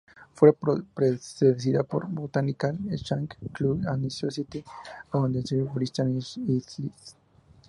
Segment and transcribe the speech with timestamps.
[0.33, 0.51] Fue
[0.95, 4.63] precedida por Botanical Exchange Club and Society
[5.11, 6.39] of the British Isles.